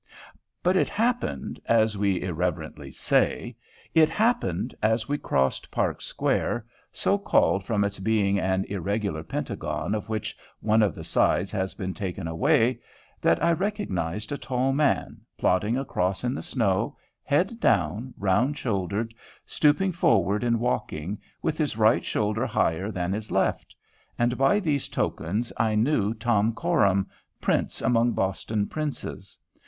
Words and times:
But 0.63 0.75
it 0.75 0.89
happened, 0.89 1.59
as 1.67 1.95
we 1.95 2.23
irreverently 2.23 2.91
say, 2.91 3.55
it 3.93 4.09
happened 4.09 4.73
as 4.81 5.07
we 5.07 5.19
crossed 5.19 5.69
Park 5.69 6.01
Square, 6.01 6.65
so 6.91 7.19
called 7.19 7.63
from 7.65 7.83
its 7.83 7.99
being 7.99 8.39
an 8.39 8.65
irregular 8.65 9.21
pentagon 9.21 9.93
of 9.93 10.09
which 10.09 10.35
one 10.59 10.81
of 10.81 10.95
the 10.95 11.03
sides 11.03 11.51
has 11.51 11.75
been 11.75 11.93
taken 11.93 12.27
away, 12.27 12.79
that 13.21 13.43
I 13.43 13.51
recognized 13.51 14.31
a 14.31 14.39
tall 14.39 14.73
man, 14.73 15.21
plodding 15.37 15.77
across 15.77 16.23
in 16.23 16.33
the 16.33 16.41
snow, 16.41 16.97
head 17.23 17.59
down, 17.59 18.15
round 18.17 18.57
shouldered, 18.57 19.13
stooping 19.45 19.91
forward 19.91 20.43
in 20.43 20.57
walking, 20.57 21.19
with 21.43 21.59
his 21.59 21.77
right 21.77 22.03
shoulder 22.03 22.47
higher 22.47 22.89
than 22.89 23.13
his 23.13 23.29
left; 23.31 23.75
and 24.17 24.35
by 24.35 24.59
these 24.59 24.89
tokens 24.89 25.53
I 25.57 25.75
knew 25.75 26.15
Tom 26.15 26.53
Coram, 26.53 27.05
prince 27.39 27.83
among 27.83 28.13
Boston 28.13 28.65
princes. 28.65 29.37